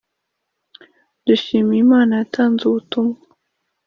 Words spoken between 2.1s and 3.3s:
yatanze ubutumwa